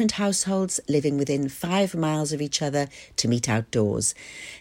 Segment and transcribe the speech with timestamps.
[0.00, 4.14] different households living within five miles of each other to meet outdoors.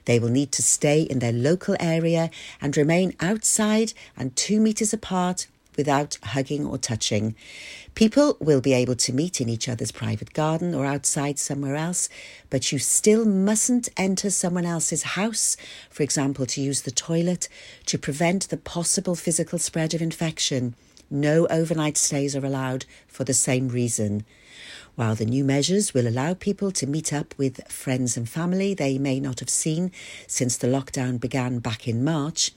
[0.04, 4.92] They will need to stay in their local area and remain outside and two metres
[4.92, 5.48] apart
[5.78, 7.36] without hugging or touching.
[7.96, 12.10] People will be able to meet in each other's private garden or outside somewhere else,
[12.50, 15.56] but you still mustn't enter someone else's house,
[15.90, 17.48] for example, to use the toilet,
[17.86, 20.76] to prevent the possible physical spread of infection.
[21.10, 24.26] No overnight stays are allowed for the same reason.
[25.00, 28.98] While the new measures will allow people to meet up with friends and family they
[28.98, 29.94] may not have seen
[30.28, 32.52] since the lockdown began back in March,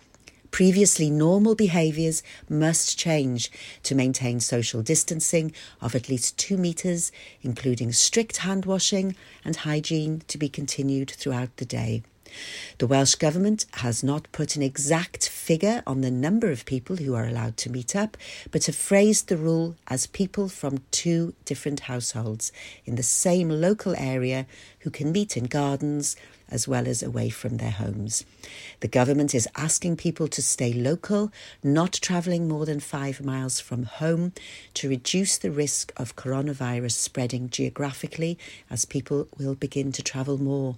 [0.51, 3.51] Previously normal behaviours must change
[3.85, 7.13] to maintain social distancing of at least two metres,
[7.43, 9.15] including strict hand washing
[9.45, 12.03] and hygiene to be continued throughout the day.
[12.79, 17.15] The Welsh Government has not put an exact figure on the number of people who
[17.15, 18.17] are allowed to meet up,
[18.51, 22.53] but have phrased the rule as people from two different households
[22.85, 24.47] in the same local area
[24.81, 26.17] who can meet in gardens
[26.53, 28.25] as well as away from their homes.
[28.81, 33.85] The government is asking people to stay local, not travelling more than five miles from
[33.85, 34.33] home,
[34.75, 40.77] to reduce the risk of coronavirus spreading geographically as people will begin to travel more.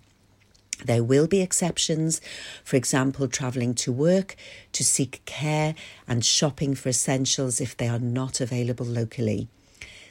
[0.85, 2.21] There will be exceptions,
[2.65, 4.37] for example, travelling to work,
[4.73, 5.75] to seek care,
[6.09, 9.49] and shopping for essentials if they are not available locally.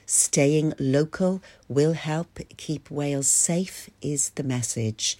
[0.05, 5.17] Staying local will help keep Wales safe, is the message.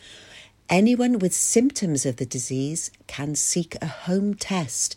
[0.69, 4.95] Anyone with symptoms of the disease can seek a home test.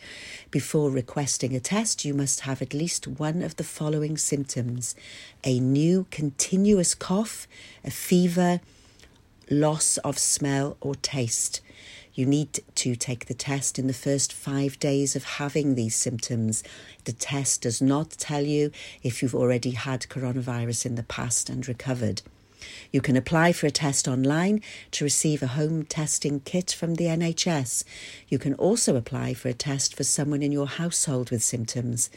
[0.51, 4.95] Before requesting a test, you must have at least one of the following symptoms
[5.45, 7.47] a new continuous cough,
[7.85, 8.61] a fever,
[9.51, 11.61] loss of smell or taste.
[12.15, 16.65] You need to take the test in the first five days of having these symptoms.
[17.05, 18.71] The test does not tell you
[19.03, 22.23] if you've already had coronavirus in the past and recovered.
[22.93, 27.05] You can apply for a test online to receive a home testing kit from the
[27.05, 27.85] NHS.
[28.29, 32.11] You can also apply for a test for someone in your household with symptoms.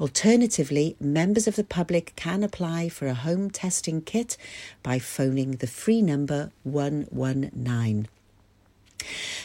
[0.00, 4.36] Alternatively, members of the public can apply for a home testing kit
[4.82, 8.08] by phoning the free number 119.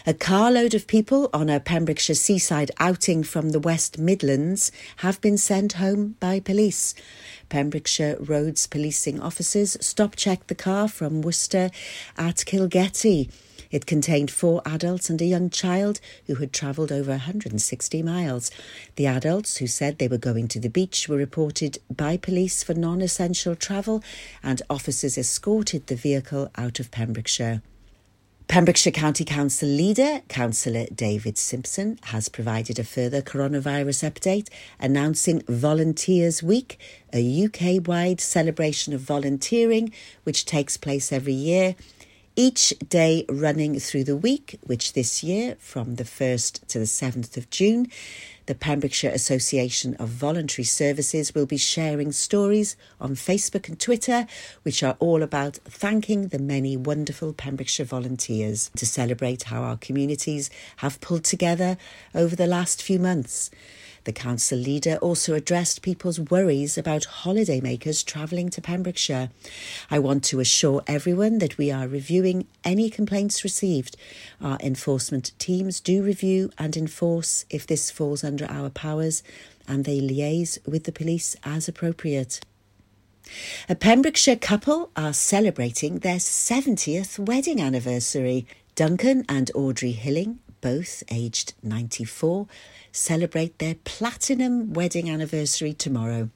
[0.05, 5.37] A carload of people on a Pembrokeshire seaside outing from the West Midlands have been
[5.37, 6.95] sent home by police.
[7.49, 11.71] Pembrokeshire Roads policing officers stop checked the car from Worcester
[12.17, 13.29] at Kilgetty.
[13.71, 18.49] It contained four adults and a young child who had travelled over 160 miles.
[18.95, 22.73] The adults, who said they were going to the beach, were reported by police for
[22.73, 24.03] non essential travel,
[24.41, 27.61] and officers escorted the vehicle out of Pembrokeshire.
[28.49, 34.49] Pembrokeshire County Council leader, Councillor David Simpson, has provided a further coronavirus update,
[34.79, 36.79] announcing Volunteers Week,
[37.13, 39.93] a UK wide celebration of volunteering
[40.23, 41.75] which takes place every year.
[42.41, 47.35] Each day running through the week, which this year from the 1st to the 7th
[47.35, 47.87] of June,
[48.45, 54.25] the Pembrokeshire Association of Voluntary Services will be sharing stories on Facebook and Twitter,
[54.63, 60.49] which are all about thanking the many wonderful Pembrokeshire volunteers to celebrate how our communities
[60.77, 61.75] have pulled together
[62.15, 63.51] over the last few months.
[64.03, 69.29] The council leader also addressed people's worries about holidaymakers travelling to Pembrokeshire.
[69.91, 73.97] I want to assure everyone that we are reviewing any complaints received.
[74.41, 79.23] Our enforcement teams do review and enforce if this falls under our powers,
[79.67, 82.39] and they liaise with the police as appropriate.
[83.67, 88.47] A Pembrokeshire couple are celebrating their 70th wedding anniversary.
[88.75, 92.47] Duncan and Audrey Hilling, both aged 94,
[92.91, 96.29] celebrate their platinum wedding anniversary tomorrow.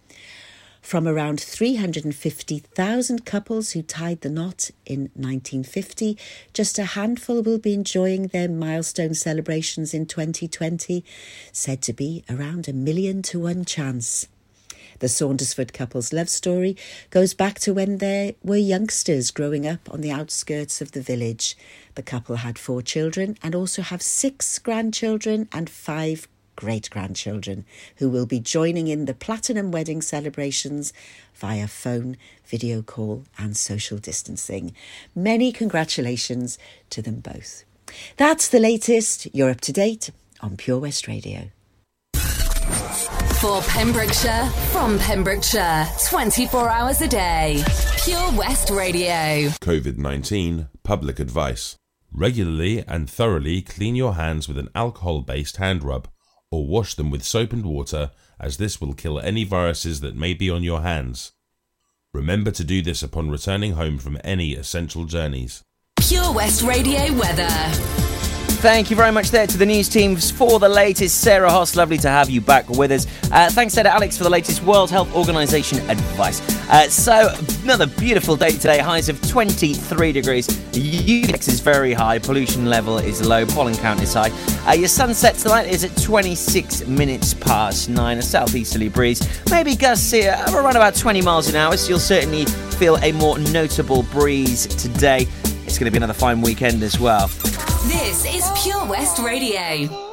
[0.84, 6.18] From around 350,000 couples who tied the knot in 1950,
[6.54, 11.06] just a handful will be enjoying their milestone celebrations in 2020,
[11.54, 14.28] said to be around a million to one chance.
[15.00, 16.76] The Saundersfoot couple's love story
[17.10, 21.58] goes back to when they were youngsters growing up on the outskirts of the village.
[21.96, 27.66] The couple had four children and also have six grandchildren and five great grandchildren
[27.98, 30.94] who will be joining in the platinum wedding celebrations
[31.36, 34.74] via phone, video call, and social distancing.
[35.16, 36.58] Many congratulations
[36.92, 37.64] to them both.
[38.18, 39.28] That's the latest.
[39.34, 40.12] You're up to date
[40.42, 41.50] on Pure West Radio.
[43.42, 47.62] For Pembrokeshire, from Pembrokeshire, 24 hours a day.
[48.04, 49.50] Pure West Radio.
[49.62, 51.76] COVID 19 public advice.
[52.14, 56.08] Regularly and thoroughly clean your hands with an alcohol based hand rub
[56.52, 60.36] or wash them with soap and water, as this will kill any viruses that may
[60.36, 61.32] be on your hands.
[62.14, 65.64] Remember to do this upon returning home from any essential journeys.
[66.00, 68.23] Pure West Radio weather.
[68.64, 71.20] Thank you very much there to the news teams for the latest.
[71.20, 73.06] Sarah Hoss, lovely to have you back with us.
[73.30, 76.40] Uh, thanks there to Alex for the latest World Health Organization advice.
[76.70, 78.80] Uh, so, another beautiful day today.
[78.80, 80.48] Highs of 23 degrees.
[80.48, 82.20] UV is very high.
[82.20, 83.46] Pollution level is low.
[83.48, 84.32] Pollen count is high.
[84.66, 88.18] Uh, your sunset tonight is at 26 minutes past 9.
[88.18, 89.44] A southeasterly breeze.
[89.52, 91.76] Maybe gusts here around about 20 miles an hour.
[91.76, 92.46] So, you'll certainly
[92.80, 95.28] feel a more notable breeze today.
[95.74, 97.30] It's going to be another fine weekend as well.
[97.88, 100.13] This is Pure West Radio.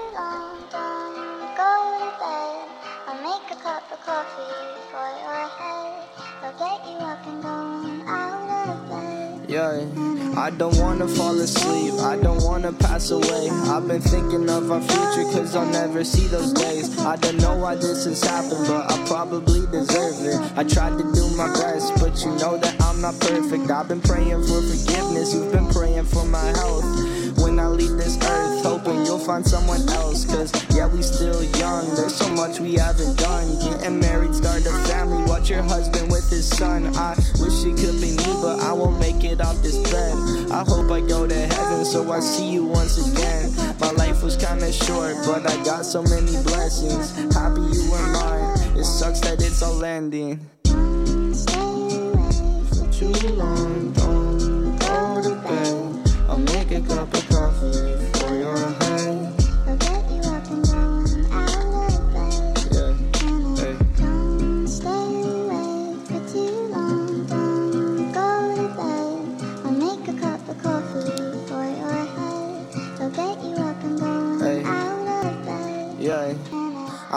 [10.50, 13.48] I don't wanna fall asleep, I don't wanna pass away.
[13.70, 16.98] I've been thinking of our future, cause I'll never see those days.
[16.98, 20.58] I don't know why this has happened, but I probably deserve it.
[20.58, 23.70] I tried to do my best, but you know that I'm not perfect.
[23.70, 26.84] I've been praying for forgiveness, you've been praying for my health
[27.38, 28.64] when I leave this earth.
[28.64, 30.24] Hoping you'll find someone else.
[30.24, 31.94] Cause yeah, we still young.
[31.94, 33.46] There's so much we haven't done.
[33.60, 35.22] Getting married, start a family.
[35.24, 36.86] Watch your husband with his son.
[36.96, 40.14] I wish it could be me, but I won't make it off this bed.
[40.50, 43.52] I hope I go to heaven so I see you once again.
[43.80, 47.12] My life was kinda short, but I got so many blessings.
[47.34, 48.76] Happy you were mine.
[48.76, 50.38] It sucks that it's all ending.
[52.72, 56.10] For too long, don't go to bed.
[56.28, 57.19] I'll make a cup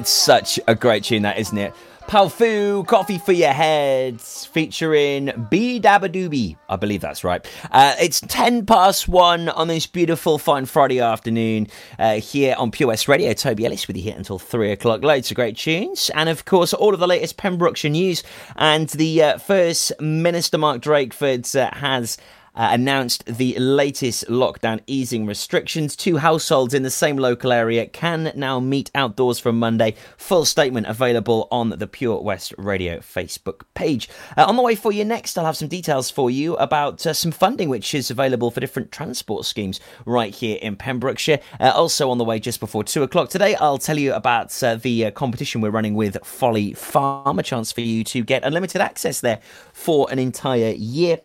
[0.00, 1.74] It's such a great tune, that isn't it?
[2.08, 6.56] Powfu, Coffee for Your Heads, featuring beabadoobee.
[6.70, 7.46] I believe that's right.
[7.70, 11.66] Uh, it's 10 past 1 on this beautiful, fine Friday afternoon
[11.98, 13.34] uh, here on Pure West Radio.
[13.34, 15.02] Toby Ellis with you here until 3 o'clock.
[15.02, 16.10] Loads of great tunes.
[16.14, 18.22] And of course, all of the latest Pembrokeshire news.
[18.56, 22.16] And the uh, First Minister, Mark Drakeford, uh, has
[22.60, 25.96] uh, announced the latest lockdown easing restrictions.
[25.96, 29.94] Two households in the same local area can now meet outdoors from Monday.
[30.18, 34.10] Full statement available on the Pure West Radio Facebook page.
[34.36, 37.14] Uh, on the way for you next, I'll have some details for you about uh,
[37.14, 41.40] some funding which is available for different transport schemes right here in Pembrokeshire.
[41.58, 44.74] Uh, also on the way just before two o'clock today, I'll tell you about uh,
[44.74, 48.82] the uh, competition we're running with Folly Farm, a chance for you to get unlimited
[48.82, 49.40] access there
[49.72, 51.20] for an entire year.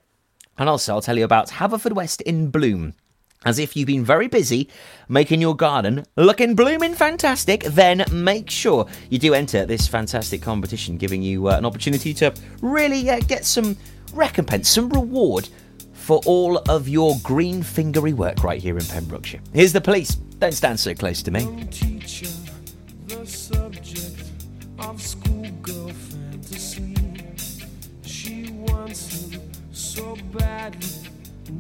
[0.58, 2.94] And also, I'll tell you about Haverfordwest in Bloom.
[3.46, 4.70] As if you've been very busy
[5.08, 10.98] making your garden looking blooming fantastic, then make sure you do enter this fantastic competition,
[10.98, 13.78] giving you uh, an opportunity to really uh, get some
[14.14, 15.48] recompense, some reward
[15.94, 19.42] for all of your green fingery work right here in Pembrokeshire.
[19.54, 20.16] Here's the police.
[20.16, 21.46] Don't stand so close to me.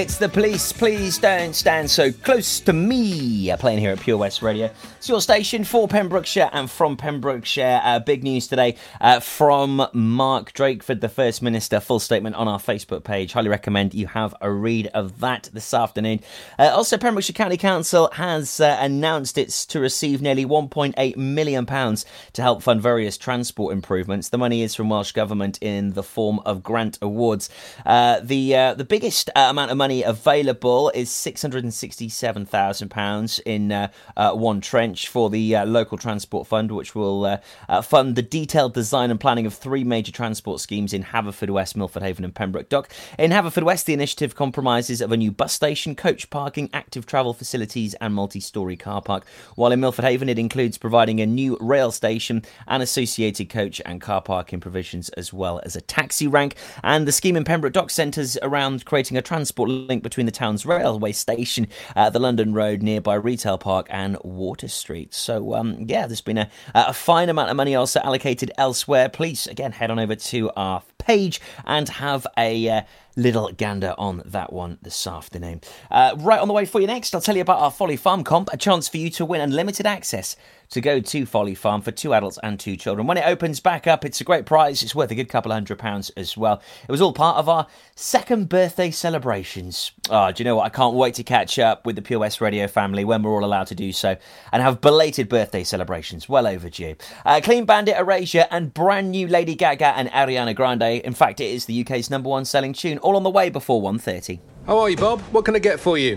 [0.00, 0.72] It's the police.
[0.72, 3.54] Please don't stand so close to me.
[3.58, 4.70] Playing here at Pure West Radio.
[4.96, 7.82] It's your station for Pembrokeshire and from Pembrokeshire.
[7.84, 11.80] Uh, big news today uh, from Mark Drakeford, the First Minister.
[11.80, 13.34] Full statement on our Facebook page.
[13.34, 16.20] Highly recommend you have a read of that this afternoon.
[16.58, 22.42] Uh, also, Pembrokeshire County Council has uh, announced it's to receive nearly £1.8 million to
[22.42, 24.30] help fund various transport improvements.
[24.30, 27.50] The money is from Welsh Government in the form of grant awards.
[27.84, 34.60] Uh, the uh, the biggest amount of money available is £667,000 in uh, uh, one
[34.60, 39.10] trench for the uh, local transport fund, which will uh, uh, fund the detailed design
[39.10, 42.90] and planning of three major transport schemes in Haverfordwest, Milford Haven, and Pembroke Dock.
[43.18, 47.94] In Haverfordwest, the initiative compromises of a new bus station, coach parking, active travel facilities,
[47.94, 49.26] and multi-storey car park.
[49.56, 54.00] While in Milford Haven, it includes providing a new rail station and associated coach and
[54.00, 56.54] car parking provisions, as well as a taxi rank.
[56.84, 60.64] And the scheme in Pembroke Dock centres around creating a transport link between the town's
[60.64, 65.14] railway station, uh, the London Road nearby retail park, and Water Street.
[65.14, 69.08] So, um, yeah, there's been a, a fine amount of money also allocated elsewhere.
[69.08, 72.82] Please, again, head on over to our page and have a uh,
[73.16, 75.60] little gander on that one this afternoon.
[75.90, 78.24] Uh, right on the way for you next, I'll tell you about our Folly Farm
[78.24, 80.36] comp, a chance for you to win unlimited access
[80.70, 83.06] to go to Folly Farm for two adults and two children.
[83.06, 84.82] When it opens back up, it's a great prize.
[84.82, 86.62] It's worth a good couple of hundred pounds as well.
[86.88, 89.92] It was all part of our second birthday celebrations.
[90.08, 90.66] Oh, do you know what?
[90.66, 93.44] I can't wait to catch up with the Pure West Radio family when we're all
[93.44, 94.16] allowed to do so
[94.52, 96.28] and have belated birthday celebrations.
[96.28, 96.94] Well overdue.
[97.24, 101.02] Uh, Clean Bandit, Erasure, and brand new Lady Gaga and Ariana Grande.
[101.02, 102.98] In fact, it is the UK's number one selling tune.
[102.98, 104.38] All on the way before 1.30.
[104.66, 105.20] How are you, Bob?
[105.32, 106.16] What can I get for you?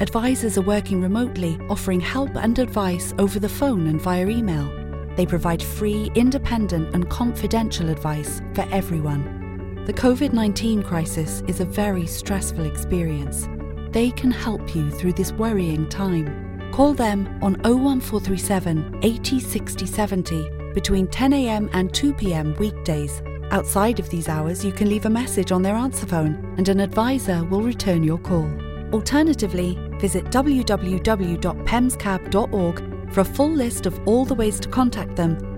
[0.00, 4.70] Advisors are working remotely, offering help and advice over the phone and via email.
[5.16, 9.82] They provide free, independent, and confidential advice for everyone.
[9.86, 13.48] The COVID 19 crisis is a very stressful experience.
[13.90, 16.70] They can help you through this worrying time.
[16.72, 23.20] Call them on 01437 80 60 70 between 10am and 2pm weekdays.
[23.50, 26.78] Outside of these hours, you can leave a message on their answer phone and an
[26.78, 28.48] advisor will return your call.
[28.92, 35.57] Alternatively, visit www.pemscab.org for a full list of all the ways to contact them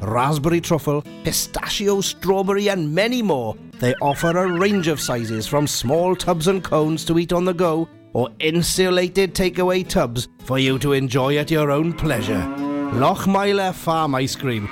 [0.00, 3.56] raspberry truffle, pistachio, strawberry, and many more.
[3.78, 7.54] They offer a range of sizes from small tubs and cones to eat on the
[7.54, 12.44] go or insulated takeaway tubs for you to enjoy at your own pleasure.
[12.92, 14.66] Lochmeyler Farm Ice Cream.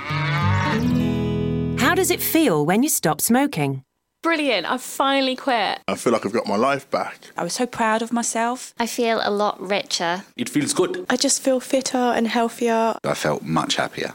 [1.79, 3.83] How does it feel when you stop smoking?
[4.21, 5.79] Brilliant, I've finally quit.
[5.87, 7.31] I feel like I've got my life back.
[7.37, 8.73] I was so proud of myself.
[8.77, 10.23] I feel a lot richer.
[10.35, 11.05] It feels good.
[11.09, 12.97] I just feel fitter and healthier.
[13.05, 14.13] I felt much happier.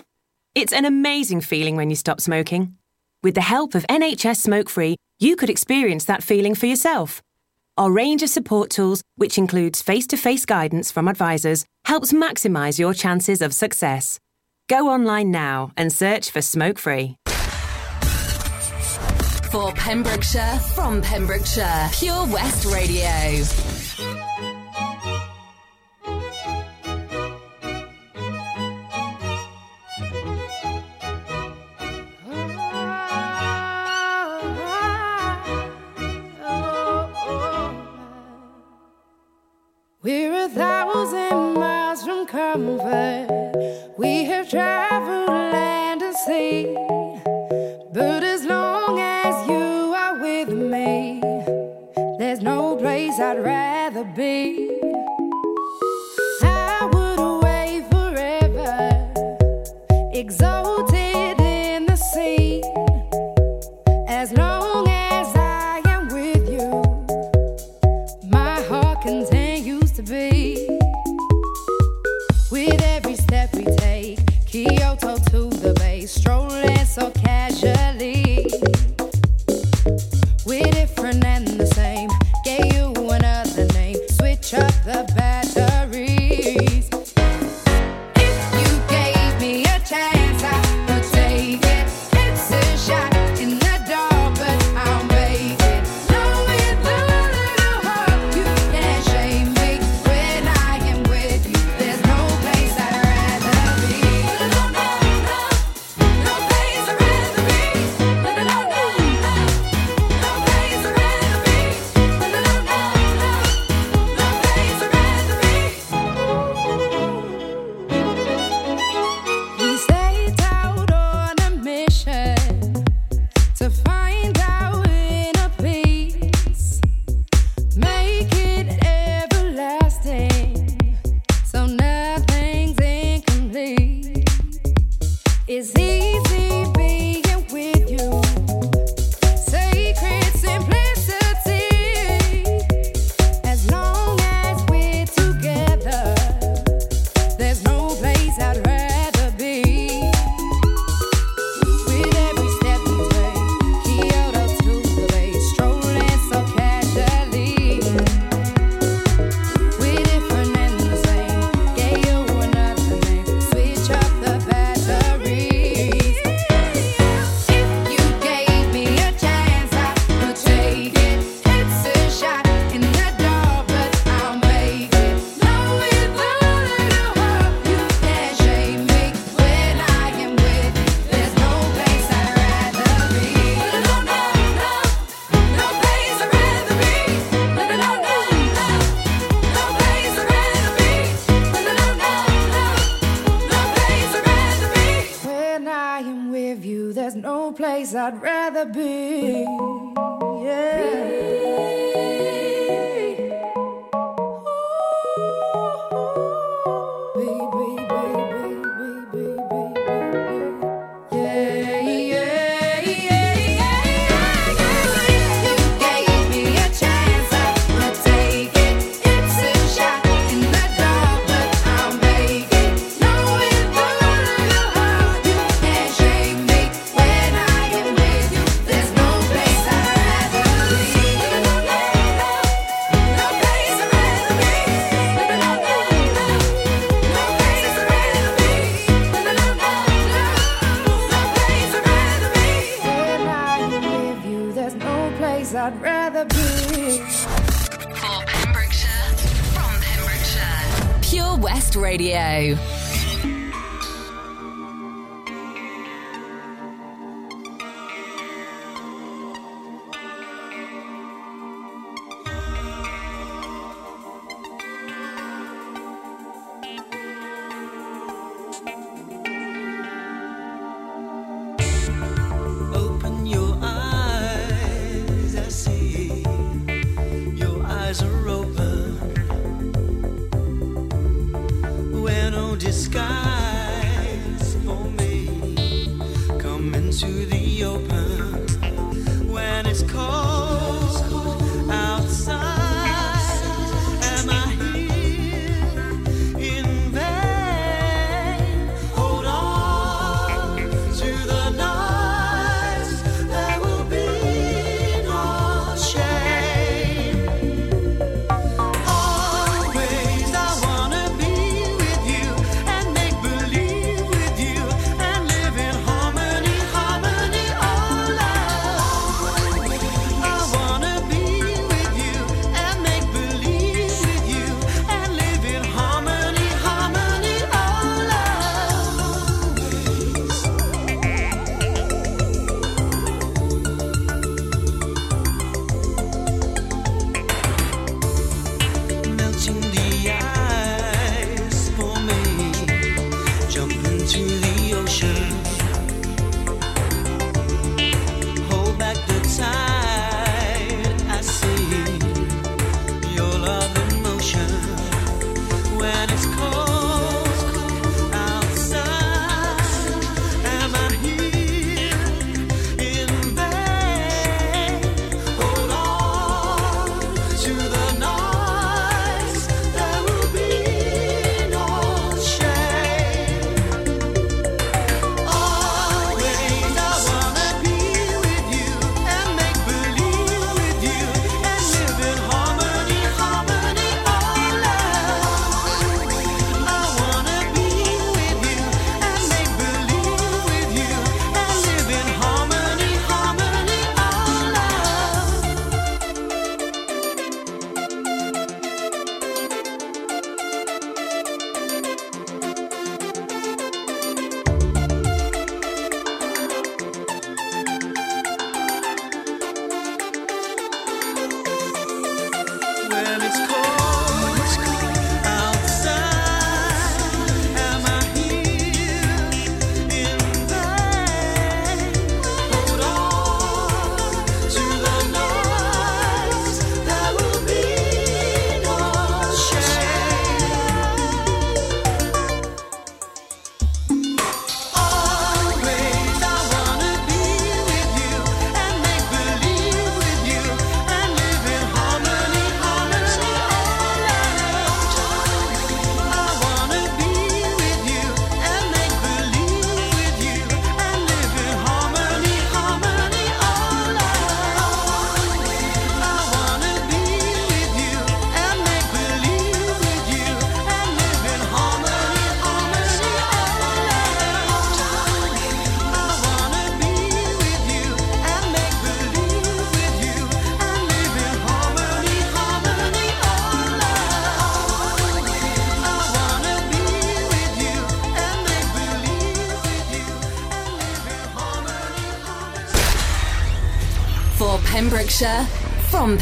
[0.55, 2.77] It's an amazing feeling when you stop smoking.
[3.25, 7.21] With the help of NHS Smoke Free, you could experience that feeling for yourself.
[7.77, 12.79] Our range of support tools, which includes face to face guidance from advisors, helps maximise
[12.79, 14.21] your chances of success.
[14.69, 17.17] Go online now and search for Smoke Free.
[19.51, 24.14] For Pembrokeshire, from Pembrokeshire, Pure West Radio.
[40.45, 43.29] a thousand miles from comfort.
[43.97, 46.67] We have traveled land and sea.
[47.93, 51.21] But as long as you are with me,
[52.19, 54.94] there's no place I'd rather be.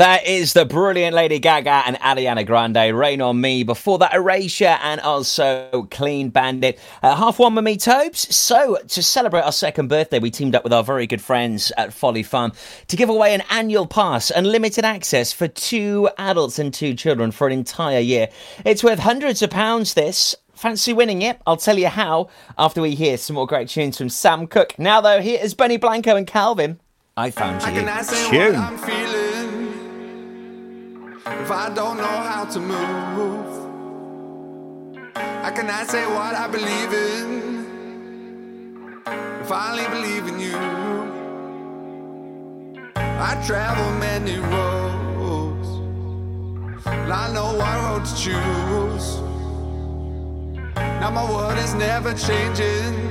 [0.00, 3.64] That is the brilliant Lady Gaga and Ariana Grande, Rain on Me.
[3.64, 6.78] Before that, Erasure and also Clean Bandit.
[7.02, 8.34] Uh, half one with me, Tobes.
[8.34, 11.92] So, to celebrate our second birthday, we teamed up with our very good friends at
[11.92, 12.52] Folly Farm
[12.88, 17.30] to give away an annual pass and limited access for two adults and two children
[17.30, 18.30] for an entire year.
[18.64, 20.34] It's worth hundreds of pounds, this.
[20.54, 21.42] Fancy winning it?
[21.46, 24.78] I'll tell you how after we hear some more great tunes from Sam Cooke.
[24.78, 26.80] Now, though, here is Benny Blanco and Calvin.
[27.18, 27.82] I found you.
[27.82, 29.19] Can I say Tune.
[31.30, 33.50] If I don't know how to move?
[35.70, 37.40] I say what I believe in
[39.50, 40.56] if I only believe in you?
[42.96, 45.68] I travel many roads,
[46.86, 49.20] and I know what road to choose.
[50.76, 53.10] Now my world is never changing.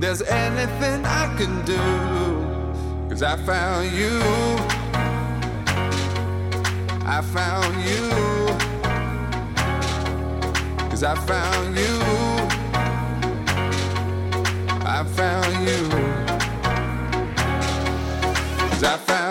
[0.00, 1.78] There's anything I can do.
[3.08, 4.18] Cause I found you.
[7.06, 8.08] I found you.
[10.88, 12.00] Cause I found you.
[14.86, 15.88] I found you.
[18.70, 19.23] Cause I found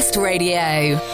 [0.00, 1.09] West Radio.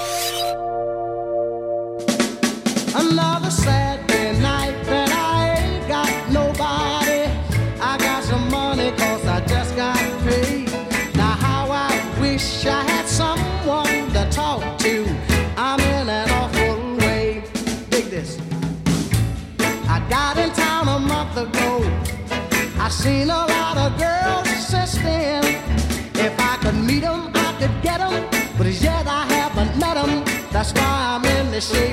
[31.56, 31.85] The shape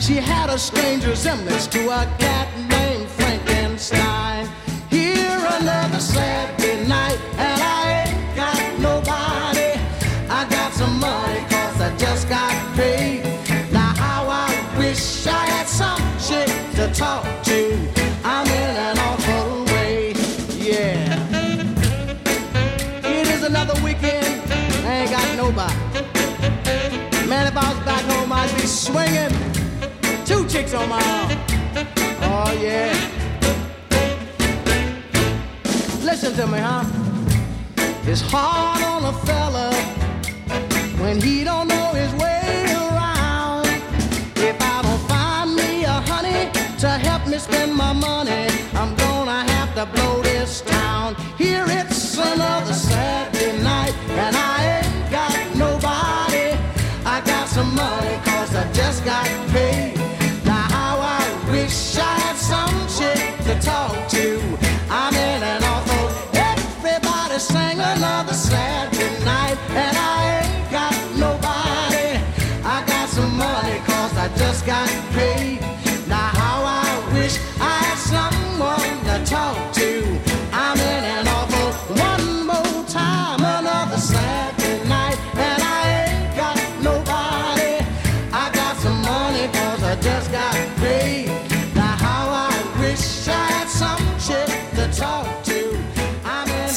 [0.00, 4.48] she had a strange resemblance to a cat named Frankenstein.
[4.90, 6.55] Here another Saturday
[30.88, 32.92] Oh, yeah.
[36.02, 36.84] Listen to me, huh?
[38.04, 39.72] It's hard on a fella
[41.00, 43.66] when he don't know his way around.
[44.36, 49.42] If I don't find me a honey to help me spend my money, I'm gonna
[49.52, 51.16] have to blow this town.
[51.36, 53.35] Here it's another Saturday
[63.66, 64.15] talk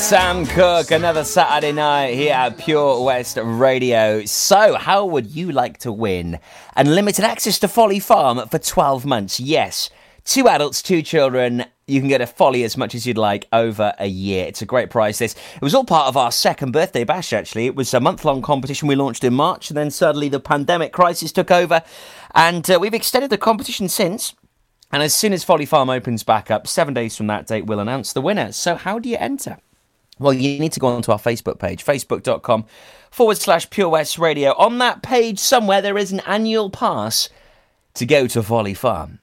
[0.09, 4.25] Sam Cooke, another Saturday night here at Pure West Radio.
[4.25, 6.39] So, how would you like to win
[6.75, 9.39] unlimited access to Folly Farm for 12 months?
[9.39, 9.91] Yes.
[10.25, 11.63] Two adults, two children.
[11.85, 14.47] You can get a folly as much as you'd like over a year.
[14.47, 15.19] It's a great prize.
[15.19, 17.31] This it was all part of our second birthday bash.
[17.31, 20.91] Actually, it was a month-long competition we launched in March, and then suddenly the pandemic
[20.91, 21.83] crisis took over,
[22.33, 24.33] and uh, we've extended the competition since.
[24.91, 27.79] And as soon as Folly Farm opens back up, seven days from that date, we'll
[27.79, 28.51] announce the winner.
[28.53, 29.59] So, how do you enter?
[30.19, 32.65] Well, you need to go onto our Facebook page, facebook.com
[33.09, 34.51] forward slash Pure West Radio.
[34.57, 37.29] On that page, somewhere, there is an annual pass
[37.95, 39.19] to go to Folly Farm.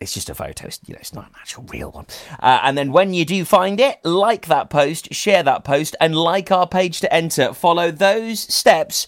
[0.00, 2.06] It's just a photo, it's- you know, it's not an actual real one.
[2.40, 6.16] Uh, and then when you do find it, like that post, share that post, and
[6.16, 7.52] like our page to enter.
[7.52, 9.06] Follow those steps,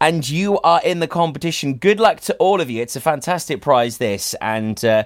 [0.00, 1.74] and you are in the competition.
[1.74, 2.82] Good luck to all of you.
[2.82, 4.82] It's a fantastic prize, this, and.
[4.84, 5.04] Uh,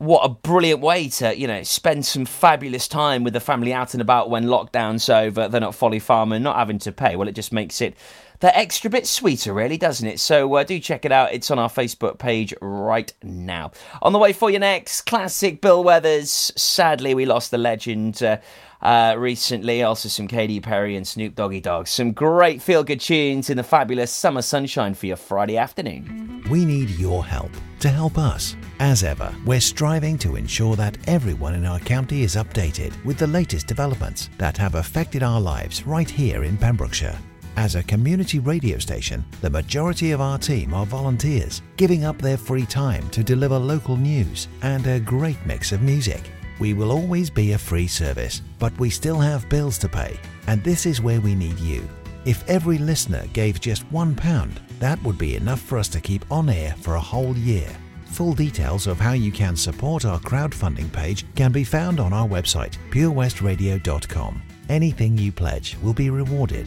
[0.00, 3.92] what a brilliant way to, you know, spend some fabulous time with the family out
[3.92, 5.46] and about when lockdown's over.
[5.46, 7.16] They're not Folly Farm and not having to pay.
[7.16, 7.94] Well, it just makes it
[8.38, 10.18] that extra bit sweeter, really, doesn't it?
[10.18, 11.34] So uh, do check it out.
[11.34, 13.72] It's on our Facebook page right now.
[14.00, 16.50] On the way for you next, classic Bill Withers.
[16.56, 18.22] Sadly, we lost the legend.
[18.22, 18.38] Uh,
[18.82, 21.86] uh, recently, also some Katy Perry and Snoop Doggy Dogg.
[21.86, 26.44] Some great feel good tunes in the fabulous Summer Sunshine for your Friday afternoon.
[26.50, 27.50] We need your help
[27.80, 28.56] to help us.
[28.78, 33.26] As ever, we're striving to ensure that everyone in our county is updated with the
[33.26, 37.18] latest developments that have affected our lives right here in Pembrokeshire.
[37.56, 42.38] As a community radio station, the majority of our team are volunteers, giving up their
[42.38, 46.30] free time to deliver local news and a great mix of music.
[46.60, 50.62] We will always be a free service, but we still have bills to pay, and
[50.62, 51.88] this is where we need you.
[52.26, 56.50] If every listener gave just £1, that would be enough for us to keep on
[56.50, 57.70] air for a whole year.
[58.10, 62.28] Full details of how you can support our crowdfunding page can be found on our
[62.28, 64.42] website, purewestradio.com.
[64.68, 66.66] Anything you pledge will be rewarded.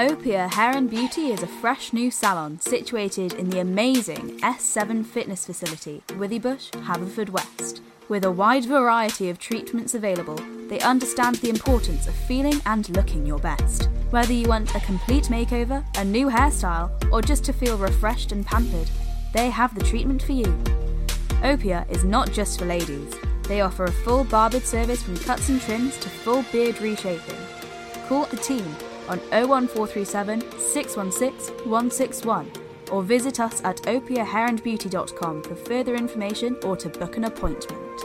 [0.00, 5.44] Opia Hair and Beauty is a fresh new salon situated in the amazing S7 fitness
[5.44, 7.80] facility, Withybush, Haverfordwest.
[8.08, 10.36] With a wide variety of treatments available,
[10.68, 13.90] they understand the importance of feeling and looking your best.
[14.08, 18.46] Whether you want a complete makeover, a new hairstyle, or just to feel refreshed and
[18.46, 18.88] pampered,
[19.34, 20.46] they have the treatment for you.
[21.42, 23.14] Opia is not just for ladies.
[23.42, 27.36] They offer a full barbered service from cuts and trims to full beard reshaping.
[28.08, 28.64] Call the team
[29.10, 32.50] on 01437 616 161
[32.90, 38.04] or visit us at opiahairandbeauty.com for further information or to book an appointment.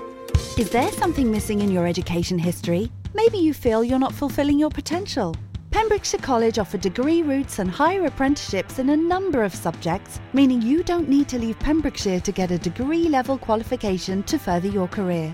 [0.58, 2.92] Is there something missing in your education history?
[3.14, 5.36] Maybe you feel you're not fulfilling your potential.
[5.72, 10.84] Pembrokeshire College offer degree routes and higher apprenticeships in a number of subjects, meaning you
[10.84, 15.34] don't need to leave Pembrokeshire to get a degree level qualification to further your career.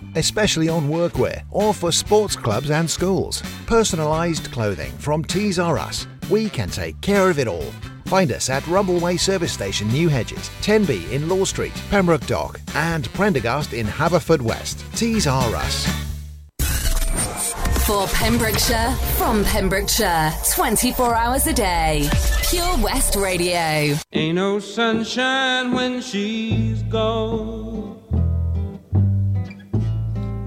[0.15, 3.41] especially on workwear or for sports clubs and schools.
[3.65, 6.07] Personalised clothing from Tees R Us.
[6.29, 7.71] We can take care of it all.
[8.05, 13.11] Find us at Rumbleway Service Station, New Hedges, 10B in Law Street, Pembroke Dock, and
[13.13, 14.83] Prendergast in Haverfordwest.
[14.97, 15.87] Tees R Us.
[17.85, 22.09] For Pembrokeshire, from Pembrokeshire, 24 hours a day.
[22.49, 23.97] Pure West Radio.
[24.11, 28.00] Ain't no sunshine when she's gone.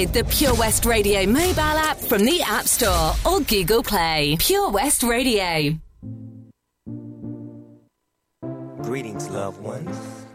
[0.00, 4.36] Download the Pure West Radio mobile app from the App Store or Google Play.
[4.38, 5.76] Pure West Radio.
[8.82, 10.26] Greetings, loved ones.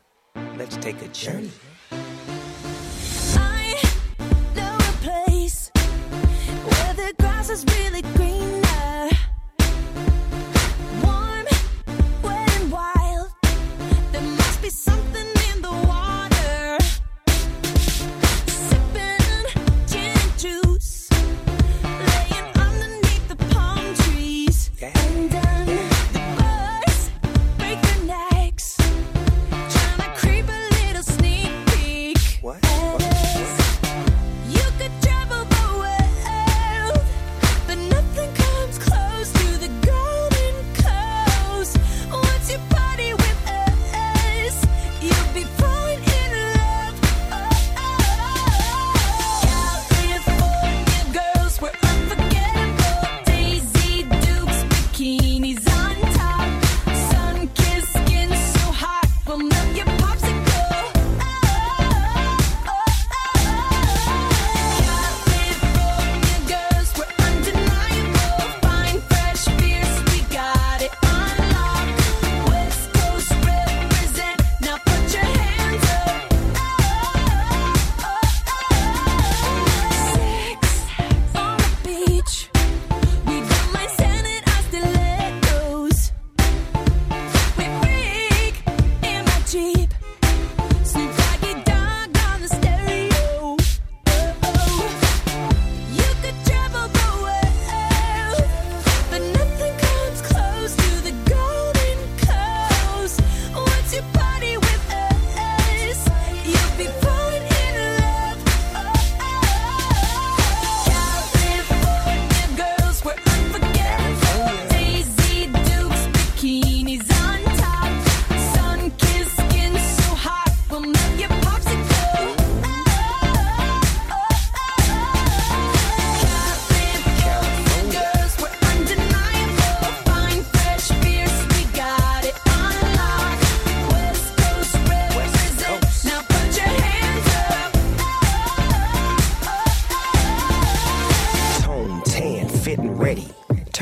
[0.55, 1.51] Let's take a journey.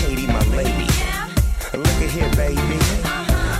[0.00, 0.88] Katie, my lady.
[1.74, 2.78] Look at here, baby.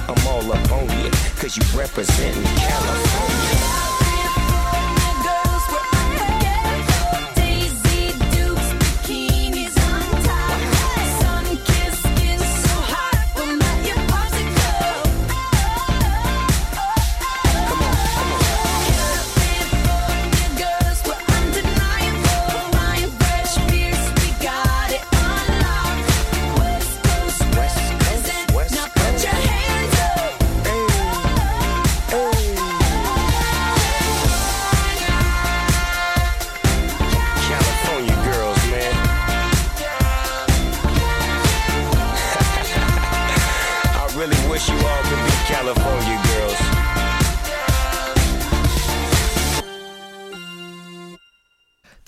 [0.09, 3.89] I'm all up on you, cause you representing California.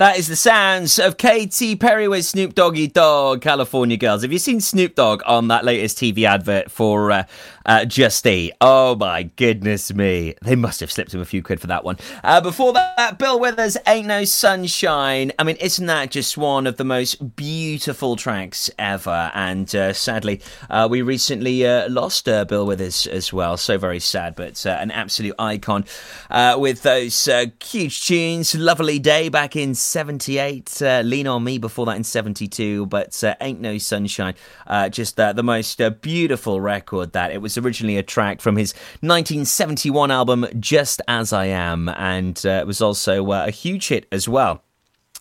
[0.03, 4.22] That is the sounds of Katy Perry with Snoop Doggy Dogg, California Girls.
[4.22, 7.24] Have you seen Snoop Dogg on that latest TV advert for uh,
[7.64, 8.53] uh, Just Eat?
[8.61, 10.34] Oh my goodness me.
[10.42, 11.98] They must have slipped him a few quid for that one.
[12.24, 15.30] Uh, before that, Bill Withers, Ain't No Sunshine.
[15.38, 19.30] I mean, isn't that just one of the most beautiful tracks ever?
[19.34, 23.57] And uh, sadly, uh, we recently uh, lost Bill Withers as well.
[23.57, 25.84] So very sad, but an absolute icon
[26.59, 27.28] with those
[27.62, 28.57] huge tunes.
[28.57, 33.34] Lovely Day back in 78, uh, Lean on Me before that in 72, but uh,
[33.43, 34.34] Ain't No Sunshine.
[34.66, 37.30] Uh, just uh, the most uh, beautiful record that.
[37.30, 42.66] It was originally a track from his 1971 album Just As I Am, and it
[42.66, 44.62] was also a huge hit as well.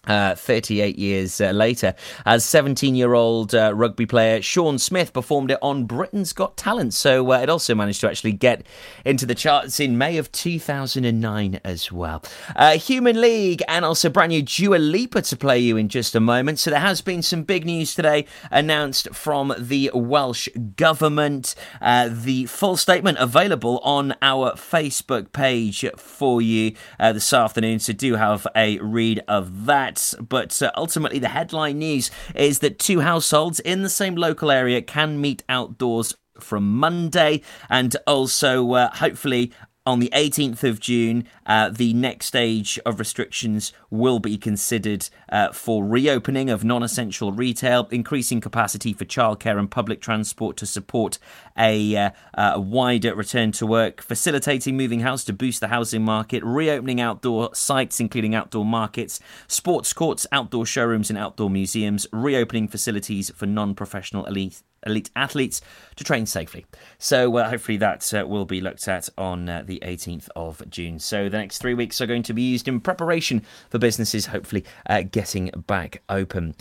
[0.07, 1.93] Uh, 38 years uh, later,
[2.25, 6.95] as 17 year old uh, rugby player Sean Smith performed it on Britain's Got Talent.
[6.95, 8.65] So uh, it also managed to actually get
[9.05, 12.23] into the charts in May of 2009 as well.
[12.55, 16.19] Uh, Human League and also brand new Dua Lipa to play you in just a
[16.19, 16.57] moment.
[16.57, 21.53] So there has been some big news today announced from the Welsh Government.
[21.79, 27.77] Uh, the full statement available on our Facebook page for you this afternoon.
[27.77, 29.90] So do have a read of that.
[30.19, 34.81] But uh, ultimately, the headline news is that two households in the same local area
[34.81, 39.51] can meet outdoors from Monday, and also uh, hopefully
[39.83, 45.51] on the 18th of June, uh, the next stage of restrictions will be considered uh,
[45.51, 51.17] for reopening of non essential retail, increasing capacity for childcare and public transport to support
[51.57, 56.43] a, uh, uh, wider return to work, facilitating moving house to boost the housing market,
[56.43, 63.31] reopening outdoor sites, including outdoor markets, sports courts, outdoor showrooms, and outdoor museums, reopening facilities
[63.31, 65.61] for non professional elite elite athletes
[65.95, 66.65] to train safely.
[66.97, 70.99] So uh, hopefully that uh, will be looked at on uh, the 18th of June.
[70.99, 74.65] So the next three weeks are going to be used in preparation for businesses hopefully
[74.87, 76.55] uh, getting back open.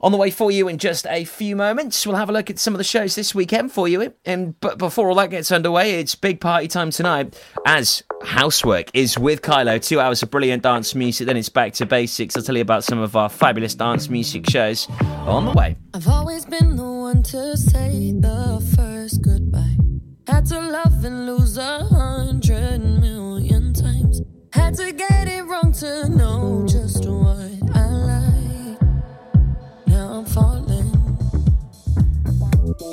[0.00, 2.58] On the way for you in just a few moments, we'll have a look at
[2.58, 4.12] some of the shows this weekend for you.
[4.26, 9.18] And but before all that gets underway, it's big party time tonight as Housework is
[9.18, 9.82] with Kylo.
[9.82, 12.36] Two hours of brilliant dance music, then it's back to basics.
[12.36, 15.76] I'll tell you about some of our fabulous dance music shows on the way.
[15.94, 19.76] I've always been the one to say the first goodbye.
[20.26, 24.20] Had to love and lose a hundred million times.
[24.52, 27.38] Had to get it wrong to know just what
[27.74, 28.25] I like.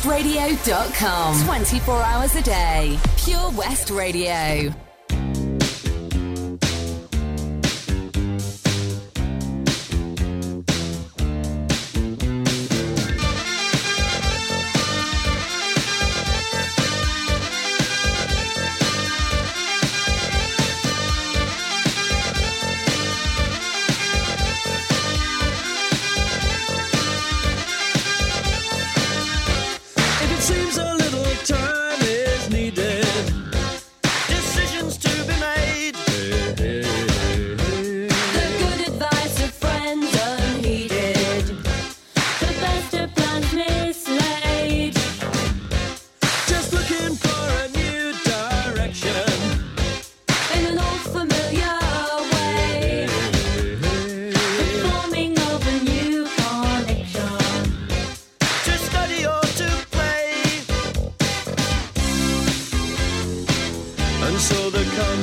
[0.00, 1.44] purewestradio.com.
[1.44, 2.98] 24 hours a day.
[3.16, 4.72] Pure West Radio.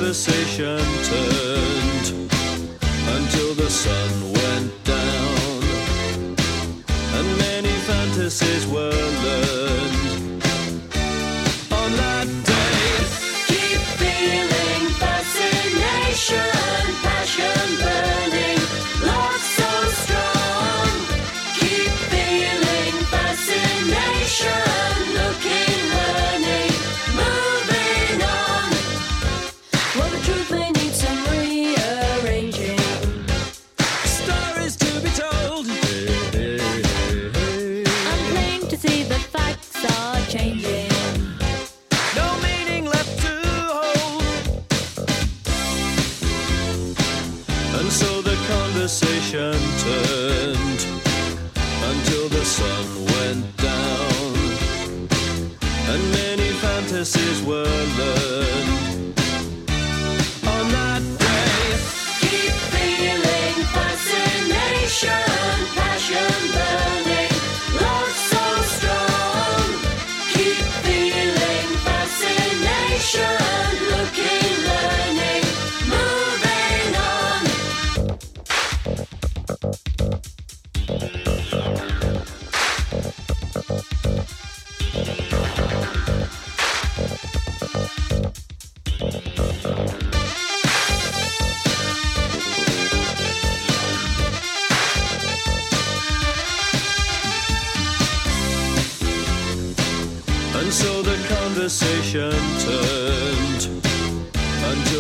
[0.08, 2.32] Conversation turned
[3.10, 4.37] until the sun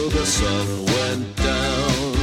[0.07, 2.15] until the sun went down.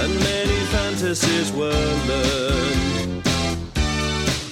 [0.00, 1.70] And many fantasies were
[2.08, 3.26] learned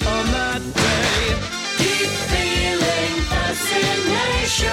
[0.07, 1.35] on that day.
[1.77, 4.71] Keep feeling fascination,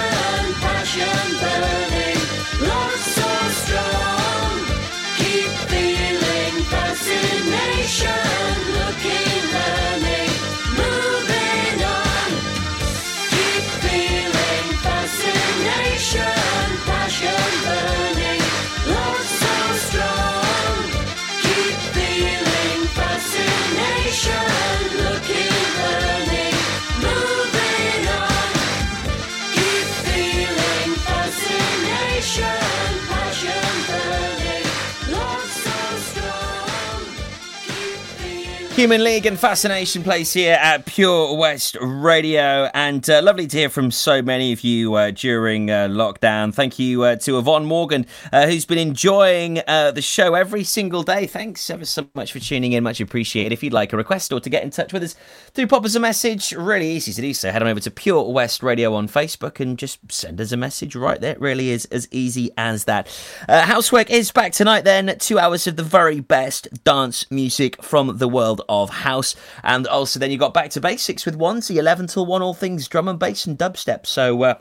[38.83, 43.69] Human League and Fascination Place here at Pure West Radio, and uh, lovely to hear
[43.69, 46.53] from so many of you uh, during uh, lockdown.
[46.53, 51.01] Thank you uh, to Yvonne Morgan, uh, who's been enjoying uh, the show every single
[51.01, 51.27] day.
[51.27, 53.53] Thanks ever so much for tuning in, much appreciated.
[53.53, 55.15] If you'd like a request or to get in touch with us,
[55.53, 56.51] do pop us a message.
[56.51, 57.53] Really easy to do so.
[57.53, 60.93] Head on over to Pure West Radio on Facebook and just send us a message
[60.93, 61.31] right there.
[61.31, 63.07] It really is as easy as that.
[63.47, 64.83] Housework is back tonight.
[64.83, 69.85] Then two hours of the very best dance music from the world of house, and
[69.85, 72.87] also then you got back to basics with one to eleven till one, all things
[72.87, 74.07] drum and bass and dubstep.
[74.07, 74.55] So uh,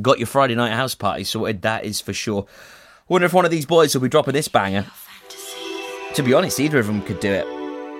[0.00, 1.62] got your Friday night house party sorted.
[1.62, 2.46] That is for sure.
[3.08, 4.86] Wonder if one of these boys will be dropping this banger.
[6.14, 7.46] To be honest, either of them could do it,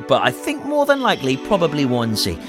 [0.06, 2.40] but I think more than likely, probably onesie.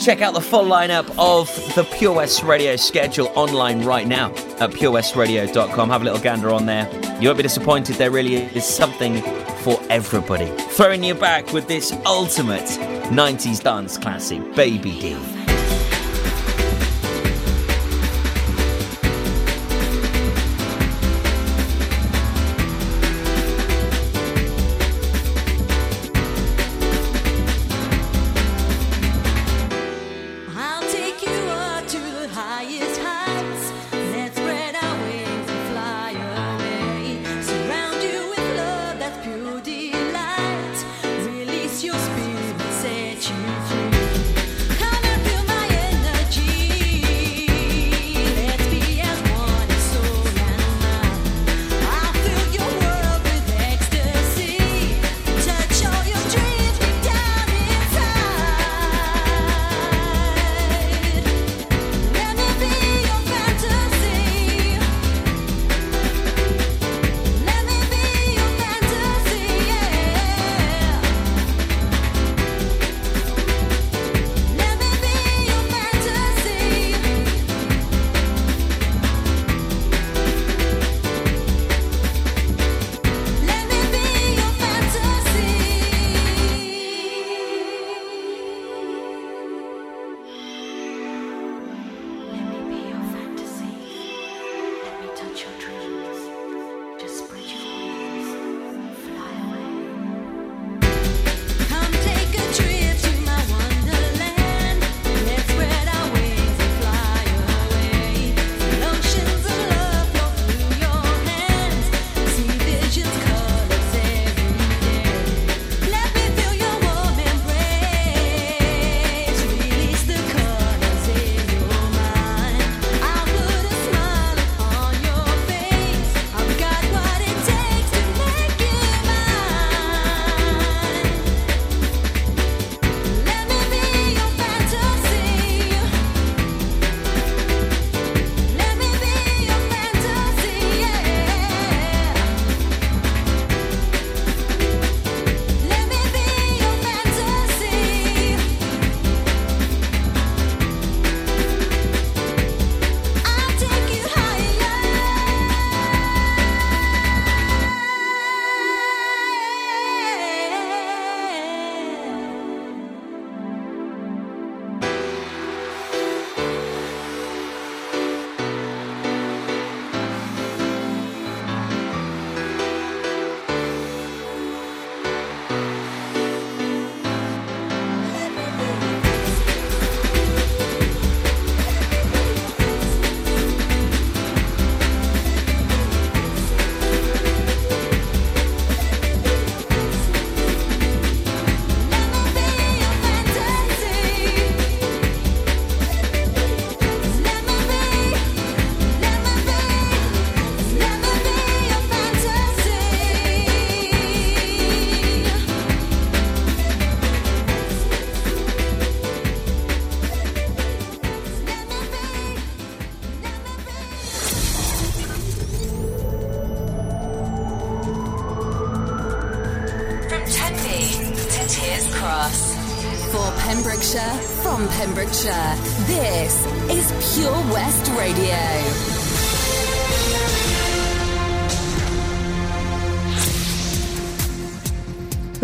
[0.00, 4.70] Check out the full lineup of the Pure West Radio schedule online right now at
[4.70, 5.90] purewestradio.com.
[5.90, 6.88] Have a little gander on there.
[7.20, 7.96] You won't be disappointed.
[7.96, 9.22] There really is something
[9.62, 10.46] for everybody.
[10.70, 12.64] Throwing you back with this ultimate
[13.10, 15.41] 90s dance classic, Baby D.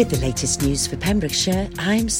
[0.09, 2.19] the latest news for Pembrokeshire, I'm Sarah.